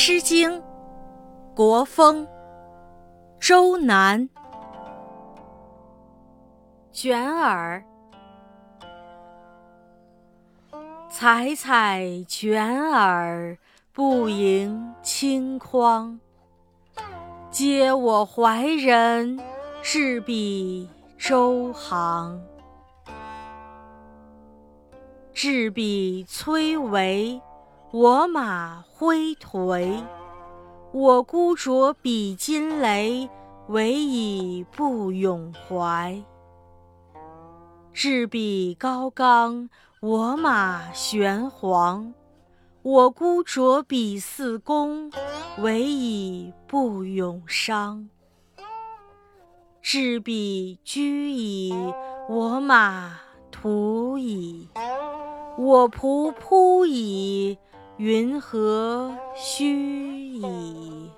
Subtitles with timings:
[0.00, 0.48] 诗经·
[1.56, 2.24] 国风·
[3.40, 4.28] 周南。
[6.92, 7.82] 卷耳，
[11.10, 13.58] 采采卷耳，
[13.92, 16.20] 不盈顷筐。
[17.50, 19.40] 嗟我怀人，
[19.82, 20.88] 置彼
[21.18, 22.40] 周行。
[25.34, 27.42] 置彼崔嵬。
[27.90, 30.04] 我马挥颓，
[30.92, 33.30] 我孤酌比金雷，
[33.68, 36.22] 唯以不永怀。
[37.94, 42.12] 置彼高冈，我马玄黄，
[42.82, 45.10] 我孤酌比四公，
[45.56, 48.06] 唯以不永伤。
[49.80, 51.72] 置彼居矣，
[52.28, 53.18] 我马
[53.50, 54.68] 图矣，
[55.56, 57.56] 我仆扑矣。
[57.98, 59.74] 云何须
[60.36, 61.10] 矣？